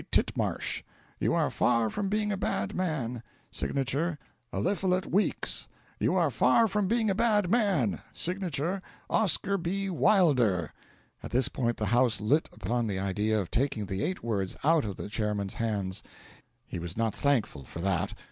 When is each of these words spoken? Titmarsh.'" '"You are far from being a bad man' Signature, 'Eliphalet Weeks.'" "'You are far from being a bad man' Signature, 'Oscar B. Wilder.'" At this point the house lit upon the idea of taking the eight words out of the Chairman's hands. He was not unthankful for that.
Titmarsh.'" 0.09 0.81
'"You 1.19 1.35
are 1.35 1.51
far 1.51 1.91
from 1.91 2.09
being 2.09 2.31
a 2.31 2.35
bad 2.35 2.73
man' 2.73 3.21
Signature, 3.61 4.17
'Eliphalet 4.51 5.05
Weeks.'" 5.05 5.67
"'You 5.99 6.15
are 6.15 6.31
far 6.31 6.67
from 6.67 6.87
being 6.87 7.11
a 7.11 7.13
bad 7.13 7.51
man' 7.51 8.01
Signature, 8.11 8.81
'Oscar 9.11 9.59
B. 9.59 9.91
Wilder.'" 9.91 10.73
At 11.21 11.29
this 11.29 11.49
point 11.49 11.77
the 11.77 11.85
house 11.93 12.19
lit 12.19 12.49
upon 12.51 12.87
the 12.87 12.97
idea 12.97 13.39
of 13.39 13.51
taking 13.51 13.85
the 13.85 14.03
eight 14.03 14.23
words 14.23 14.57
out 14.63 14.85
of 14.85 14.95
the 14.95 15.07
Chairman's 15.07 15.53
hands. 15.53 16.01
He 16.65 16.79
was 16.79 16.97
not 16.97 17.13
unthankful 17.13 17.65
for 17.65 17.77
that. 17.81 18.15